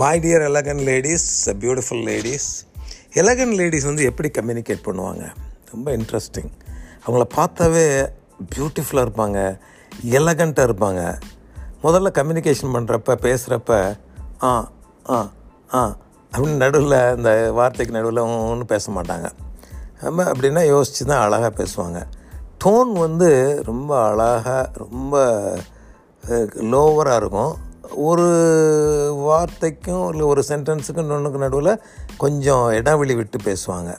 [0.00, 2.66] My dear elegant ladies beautiful ladies
[3.12, 5.24] elegant ladies வந்து எப்படி communicate பண்ணுவாங்க?
[5.70, 6.50] ரொம்ப இன்ட்ரெஸ்டிங்
[7.06, 7.86] அவங்கள பார்த்தாவே
[8.56, 9.38] பியூட்டிஃபுல்லாக இருப்பாங்க
[10.10, 11.02] எலகண்ட்டாக இருப்பாங்க.
[11.82, 13.96] முதல்ல கம்யூனிகேஷன் பண்ணுறப்ப பேசுகிறப்ப
[14.42, 14.70] ஆ
[15.10, 15.30] ஆ
[15.74, 15.96] ஆ
[16.32, 19.30] அப்படின்னு நடுவில் இந்த வார்த்தைக்கு நடுவில் ஒன்றும் பேச மாட்டாங்க.
[20.02, 22.02] நம்ம அப்படின்னா யோசித்து தான் அழகாக பேசுவாங்க.
[22.64, 25.24] டோன் வந்து ரொம்ப அழகாக ரொம்ப
[26.72, 27.54] லோவராக இருக்கும்.
[27.94, 31.82] ஒரு வார்த்தைக்கும் இல்லை ஒரு சென்டென்ஸுக்கும் இன்னொன்றுக்கு நடுவில்
[32.16, 33.98] கொஞ்சம் இடைவெளி விட்டு பேசுவாங்க.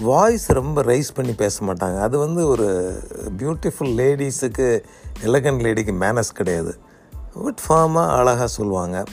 [0.00, 2.00] வாய்ஸ் ரொம்ப ரைஸ் பண்ணி பேச மாட்டாங்க.
[2.00, 3.00] அது வந்து ஒரு
[3.38, 4.82] பியூட்டிஃபுல் லேடிஸுக்கு
[5.22, 6.78] எலகன் லேடிக்கு மேனஸ் கிடையாது.
[7.34, 9.04] பட் ஃபார்மாக அழகாக சொல்லுவாங்க.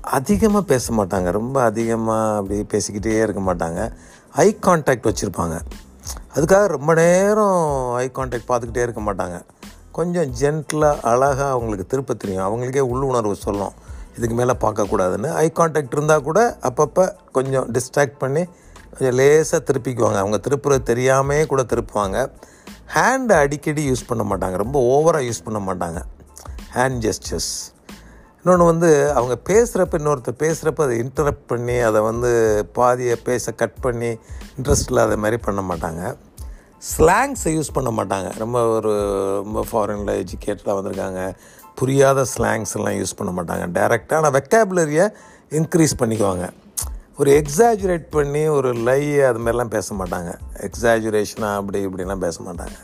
[0.00, 1.30] அதிகமாக பேச மாட்டாங்க.
[1.30, 3.92] ரொம்ப அதிகமாக அப்படி பேசிக்கிட்டே இருக்க மாட்டாங்க.
[4.30, 5.60] ஐ கான்டாக்ட் வச்சுருப்பாங்க.
[6.34, 9.42] அதுக்காக ரொம்ப நேரம் ஐ கான்டாக்ட் பார்த்துக்கிட்டே இருக்க மாட்டாங்க.
[9.92, 12.44] கொஞ்சம் ஜென்டிலாக அழகாக அவங்களுக்கு திருப்ப தெரியும்.
[12.46, 13.72] அவங்களுக்கே உள்ளுணர்வு சொல்லும்.
[14.16, 15.32] இதுக்கு மேலே பார்க்கக்கூடாதுன்னு.
[15.32, 18.44] ஐ கான்டாக்ட் இருந்தால் கூட அப்பப்போ கொஞ்சம் டிஸ்ட்ராக்ட் பண்ணி
[18.98, 20.16] கொஞ்சம் லேசாக திருப்பிக்குவாங்க.
[20.16, 22.30] அவங்க திருப்புறது தெரியாமே கூட திருப்புவாங்க.
[22.94, 24.56] ஹேண்டை அடிக்கடி யூஸ் பண்ண மாட்டாங்க.
[24.56, 26.00] ரொம்ப ஓவராக யூஸ் பண்ண மாட்டாங்க.
[26.74, 27.52] ஹேண்ட் ஜெஸ்டர்ஸ்
[28.44, 32.30] இன்னொன்று வந்து அவங்க பேசுகிறப்ப இன்னொருத்தர் பேசுகிறப்ப அதை இன்டரப்ட் பண்ணி அதை வந்து
[32.72, 34.18] பாதியை பேச கட் பண்ணி
[34.56, 36.16] இன்ட்ரெஸ்ட் இல்லாத மாதிரி பண்ண மாட்டாங்க.
[36.90, 38.38] ஸ்லாங்ஸை யூஸ் பண்ண மாட்டாங்க.
[38.38, 38.92] ரொம்ப ஒரு
[39.44, 41.34] ரொம்ப ஃபாரினில் எஜுகேட்டடாக வந்திருக்காங்க.
[41.74, 43.66] புரியாத ஸ்லாங்ஸ் எல்லாம் யூஸ் பண்ண மாட்டாங்க.
[43.78, 45.06] டைரெக்டாக ஆனால் வெக்காபுலரியை
[45.50, 46.50] இன்க்ரீஸ் பண்ணிக்குவாங்க.
[47.16, 50.30] ஒரு எக்ஸாஜுரேட் பண்ணி ஒரு லை அதுமாரிலாம் பேச மாட்டாங்க.
[50.58, 52.76] எக்ஸாஜுரேஷனாக அப்படி இப்படிலாம் பேச மாட்டாங்க.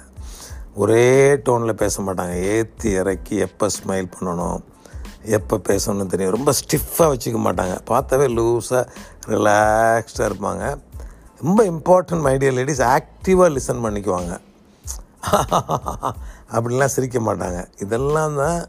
[0.75, 2.35] ஒரே டோனில் பேச மாட்டாங்க.
[2.43, 4.59] ஏற்றி இறக்கி எப்போ ஸ்மைல் பண்ணணும்
[5.23, 6.35] எப்போ பேசணும்னு தெரியும்.
[6.35, 7.77] ரொம்ப ஸ்டிஃபாக வச்சுக்க மாட்டாங்க.
[7.91, 8.85] பார்த்தாவே லூஸாக
[9.27, 10.79] ரிலாக்ஸ்டாக இருப்பாங்க.
[11.41, 14.33] ரொம்ப இம்பார்ட்டன்ட் மைடியர் லேடிஸ் ஆக்டிவாக லிசன் பண்ணிக்குவாங்க.
[16.55, 17.59] அப்படிலாம் சிரிக்க மாட்டாங்க.
[17.79, 18.61] இதெல்லாம் தான்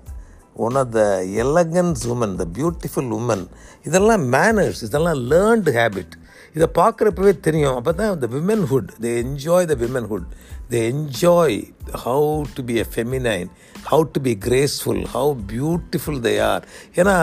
[0.66, 1.02] one of the
[1.44, 3.44] elegance woman the beautiful woman
[3.84, 6.16] இதெல்லாம் மேனர்ஸ் இதெல்லாம் லேர்ன்டு ஹேபிட்
[6.56, 7.76] இதை பார்க்குறப்பவே தெரியும்.
[7.76, 10.28] அப்போ தான் இந்த womanhood they enjoy the womanhood
[10.70, 11.58] they enjoy
[12.06, 13.50] how to be a feminine
[13.90, 16.66] how to be graceful how beautiful they are
[16.96, 17.16] ஏன்னா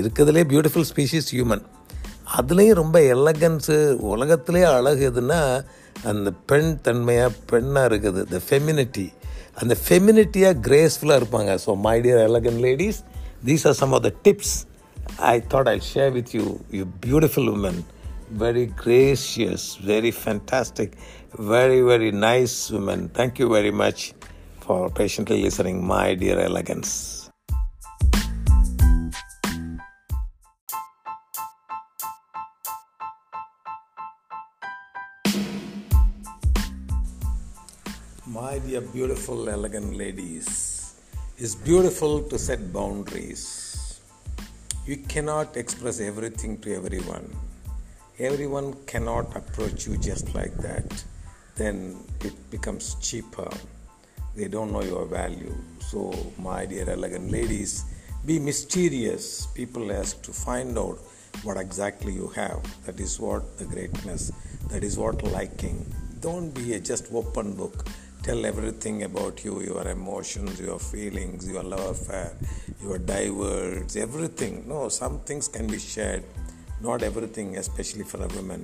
[0.00, 1.64] இருக்கிறதுலே பியூட்டிஃபுல் ஸ்பீஷிஸ் ஹியூமன்
[2.34, 5.64] அதுலேயும் ரொம்ப எலகன்ஸு உலகத்திலே அழகு எதுன்னா
[6.02, 8.26] அந்த பெண் தன்மையாக பெண்ணாக இருக்குது.
[8.28, 9.12] த ஃபெமினிட்டி
[9.54, 11.58] அந்த ஃபெமினிட்டியாக கிரேஸ்ஃபுல்லாக இருப்பாங்க.
[11.66, 13.04] So my dear elegant ladies
[13.44, 14.56] these are some of the tips
[15.16, 17.84] I thought I share with you you beautiful woman
[18.38, 20.90] very gracious, very fantastic,
[21.38, 24.14] very, very nice woman Thank you very much
[24.66, 27.15] for patiently listening, my dear elegance.
[38.76, 40.96] Dear beautiful, elegant ladies,
[41.38, 44.00] it's beautiful to set boundaries.
[44.84, 47.26] You cannot express everything to everyone
[48.18, 51.04] everyone cannot approach you just like that,
[51.54, 53.50] then it becomes cheaper.
[54.34, 55.54] They don't know your value.
[55.80, 57.84] So, my dear elegant ladies,
[58.26, 59.46] be mysterious.
[59.54, 60.98] People has to find out
[61.44, 62.60] what exactly you have.
[62.84, 64.32] That is what the greatness,
[64.68, 65.86] that is what liking.
[66.20, 67.86] Don't be a just open book.
[68.26, 72.32] Tell everything about you, your emotions, your feelings, your love affair,
[72.82, 74.54] your diverts, everything.
[74.66, 76.24] No, some things can be shared
[76.80, 78.62] not everything, especially for a woman.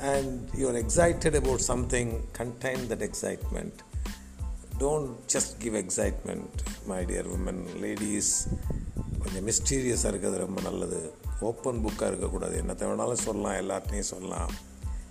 [0.00, 3.82] And you're excited about something, contain that excitement.
[4.78, 6.50] Don't just give excitement,
[6.86, 7.58] my dear women.
[7.86, 8.28] Ladies,
[9.22, 11.00] கொஞ்சம் மிஸ்டீரியஸாக இருக்கிறது ரொம்ப நல்லது
[11.40, 14.50] open புக்காக இருக்கக்கூடாது என்னத்தை வேணாலும் சொல்லலாம் எல்லாத்தையும் சொல்லலாம்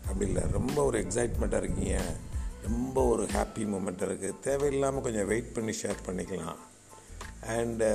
[0.08, 1.98] அப்படி இல்லை ரொம்ப ஒரு எக்ஸைட்மெண்ட்டாக இருக்கீங்க
[2.68, 6.60] ரொம்ப ஒரு ஹாப்பி மூமெண்ட் இருக்குது தேவையில்லாமல் கொஞ்சம் வெயிட் பண்ணி ஷேர் பண்ணிக்கலாம்.
[7.56, 7.90] அண்டு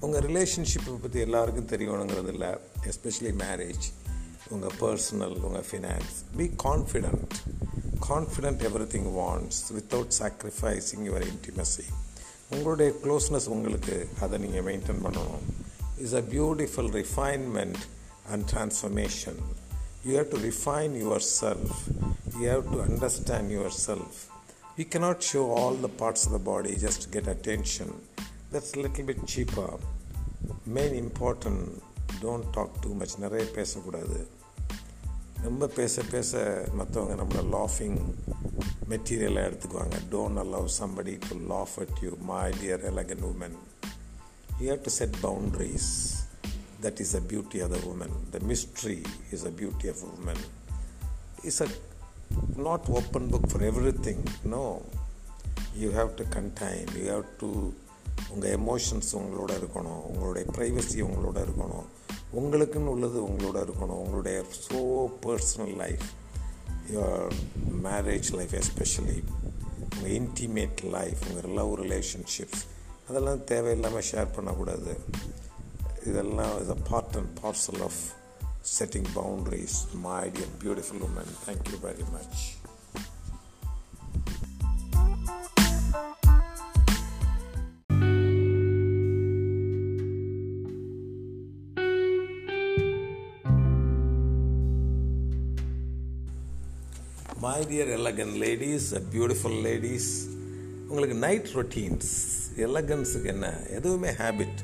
[0.00, 2.50] உங்கள் ரிலேஷன்ஷிப்பை பற்றி எல்லாருக்கும் தெரியணுங்கிறது இல்லை.
[2.90, 3.86] எஸ்பெஷலி மேரேஜ்
[4.54, 7.36] உங்கள் பர்சனல் உங்கள் finance be confident
[8.08, 8.60] confident
[8.94, 11.86] everything wants without sacrificing your intimacy
[12.54, 15.46] உங்களுடைய க்ளோஸ்னஸ் உங்களுக்கு அதை நீங்கள் மெயின்டைன் பண்ணணும்.
[16.04, 17.80] Is a beautiful refinement
[18.32, 19.40] and transformation
[20.06, 20.94] you have to refine
[21.40, 21.80] yourself
[22.40, 23.50] you have to understand
[23.86, 24.18] yourself
[24.76, 27.94] you cannot show all the parts of the body just get attention
[28.52, 29.68] that's a little bit cheaper.
[30.74, 31.60] Main important
[32.22, 33.18] don't talk too much.
[33.18, 34.26] நிறைய பேசக்கூடாது.
[35.42, 37.98] ரொம்ப பேச பேச மற்றவங்க நம்மளை லாஃபிங்
[38.88, 39.96] மெட்டீரியலாக எடுத்துக்குவாங்க.
[40.10, 43.56] Don't allow somebody to laugh at you my dear elegant woman
[44.60, 45.90] you have to set boundaries
[46.82, 50.44] that is a beauty of the woman the mystery is a beauty of woman
[51.42, 51.66] is a
[52.56, 54.82] not open book for everything thing no
[55.80, 57.72] you have to contain, you have to
[58.28, 61.84] உங்கள் emotions உங்களோட இருக்கணும் உங்களுடைய privacy உங்களோட இருக்கணும்
[62.34, 66.00] உங்களுக்குன்னு உள்ளது உங்களோட இருக்கணும் உங்களுடைய so personal life
[66.92, 67.32] your
[67.82, 69.22] marriage life especially
[69.94, 72.62] உங்கள் இன்டிமேட் லைஃப் உங்கள் லவ் ரிலேஷன்ஷிப்ஸ்
[73.08, 74.98] அதெல்லாம் தேவையில்லாமல் ஷேர் பண்ணக்கூடாது.
[76.06, 78.00] இதெல்லாம் is a part and parcel of
[78.78, 79.06] setting
[80.02, 82.54] my dear beautiful beautiful woman you very much
[97.40, 100.28] my dear elegant ladies beautiful ladies
[100.88, 103.60] உங்களுக்கு night routines எலகன்ஸுக்கு என்ன?
[103.70, 104.58] எதுவுமே ஹேபிட்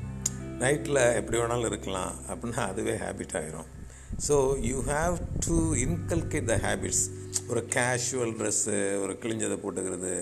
[0.59, 2.15] நைட்டில் எப்படி வேணாலும் இருக்கலாம்.
[2.29, 3.81] அப்படின்னா அதுவே ஹேபிட் ஆகிரும்
[4.19, 5.17] so you have
[5.47, 7.05] to inculcate the habits
[7.51, 10.13] ஒரு கேஷுவல் ட்ரெஸ்ஸு ஒரு கிழிஞ்சதை போட்டுக்கிறது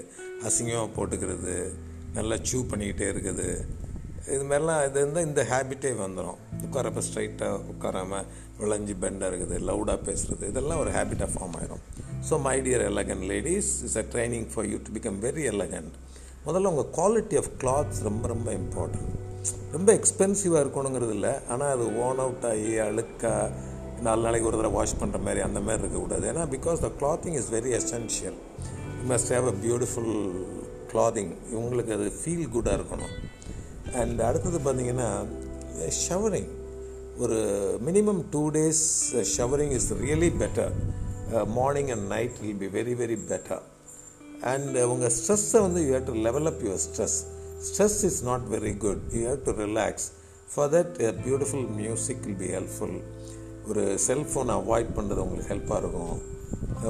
[0.45, 1.55] அசிங்கமாக போட்டுக்கிறது
[2.13, 3.49] நல்லா சூ பண்ணிக்கிட்டே இருக்குது.
[4.35, 8.27] இது மாதிரிலாம் இது இருந்தால் இந்த ஹேபிட்டே வந்துடும் உட்காரப்ப ஸ்ட்ரைட்டாக உட்காராமல்
[8.59, 11.83] விளைஞ்சி பெண்டாக இருக்குது லவுடாக பேசுகிறது இதெல்லாம் ஒரு ஹேபிட்டாக ஃபார்ம் ஆகிடும்
[12.29, 15.95] so my dear elegant ladies is a training for you to become very elegant
[16.47, 19.17] முதல்ல உங்கள் குவாலிட்டி ஆஃப் கிளாத்ஸ் ரொம்ப ரொம்ப இம்பார்ட்டன்ட்
[19.73, 23.51] ரொம்ப எக்ஸ்பென்சிவாக இருக்கணுங்கிறது இல்லை ஆனால் அது ஓன் அவுட் ஆகி அழுக்காக
[24.07, 27.51] நாலு நாளைக்கு ஒரு தடவை வாஷ் பண்ணுற மாதிரி அந்த மாதிரி இருக்கக்கூடாது ஏன்னா because the clothing is
[27.57, 28.39] very essential
[29.01, 30.13] you must have a beautiful
[30.93, 33.13] clothing இவங்களுக்கு அது ஃபீல் குட்டாக இருக்கணும்.
[34.01, 35.09] அண்ட் அடுத்தது பார்த்தீங்கன்னா
[36.07, 36.51] ஷவரிங்
[37.25, 37.39] ஒரு
[37.89, 38.83] minimum two days
[39.37, 40.73] showering is really better
[41.59, 43.63] morning and night will be very very better
[44.53, 47.19] and உங்கள் ஸ்ட்ரெஸ்ஸை வந்து you have to level up your stress
[47.69, 50.07] stress is not very good you have to relax
[50.55, 50.95] for that
[51.27, 52.97] beautiful music will be helpful
[53.69, 56.17] ஒரு செல்ஃபோனை avoid பண்ணுறது உங்களுக்கு ஹெல்ப்பாக இருக்கும்.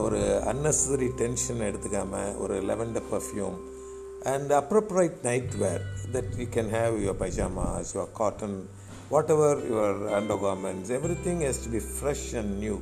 [0.05, 0.21] ஒரு
[0.51, 3.57] அன்னெசரி டென்ஷன் எடுத்துக்காமல் ஒரு lavender perfume
[4.33, 5.83] and appropriate night wear
[6.15, 8.59] that you can have your pyjamas your cotton
[9.35, 10.01] whatever your
[10.47, 10.91] undergarments
[11.27, 12.77] everything has to be fresh and new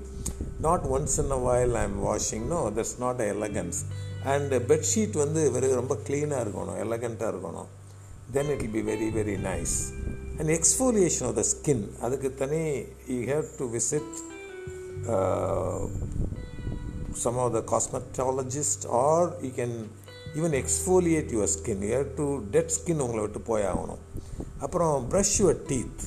[0.66, 3.80] not once in a while I am washing no that's not a elegance
[4.34, 7.68] and bedsheet வந்து வெறும் ரொம்ப க்ளீனாக இருக்கணும் எலகண்ட்டாக இருக்கணும்.
[8.36, 9.76] Then it will be very very nice
[10.38, 12.62] and exfoliation of the skin அதுக்கு தனி
[13.12, 14.16] you have to visit
[17.24, 19.76] some of the cosmetologist are you can
[20.38, 22.26] even exfoliate your skin you have to
[22.56, 24.02] dead skin உங்களை விட்டு போய் ஆகணும்.
[24.64, 26.04] அப்புறம் brush your teeth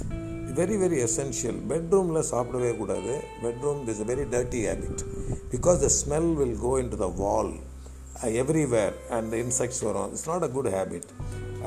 [0.60, 3.13] very very essential பெட்ரூமில் சாப்பிடவே கூடாது.
[3.44, 5.01] Bedroom is a very dirty habit
[5.54, 7.51] because the smell will go into the wall
[8.42, 10.10] everywhere and insects வரும்.
[10.13, 11.10] It's not a good habit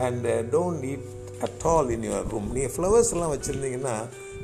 [0.07, 1.07] and don't eat
[1.47, 3.97] at all in your room நீங்கள் flowers எல்லாம் வச்சுருந்தீங்கன்னா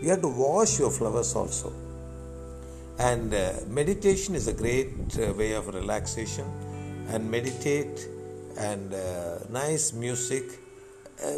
[0.03, 1.71] you have to wash your flowers also
[3.09, 3.35] and
[3.75, 4.97] meditation is a great
[5.37, 6.51] way of relaxation
[7.13, 8.01] and meditate
[8.71, 8.95] and
[9.53, 10.53] nice music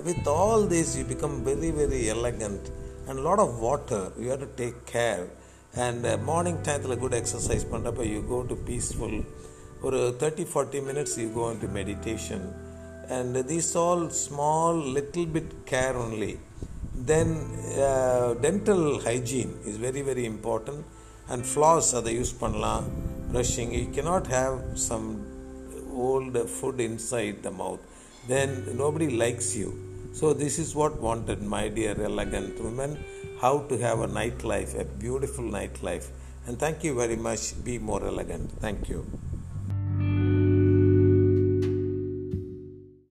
[0.08, 2.66] with all this you become very very elegant
[3.08, 5.24] and lot of water you have to take care
[5.86, 9.18] and morning டயத்தில் good exercise பண்ணுறப்ப you go to peaceful
[9.82, 12.44] ஒரு thirty forty minutes you go in to meditation
[13.15, 16.33] and these all small little bit care only
[17.11, 17.29] then
[17.89, 20.79] uh, dental hygiene is very very important
[21.33, 22.85] and floss அதை use பண்ணலாம்
[23.33, 24.55] brushing you cannot have
[24.89, 25.07] some
[26.07, 27.83] old food inside the mouth
[28.33, 28.49] then
[28.83, 29.69] nobody likes you
[30.19, 32.91] so this is what wanted my dear elegant women
[33.43, 36.09] how to have a night life a beautiful night life
[36.47, 39.01] and thank you very much be more elegant thank you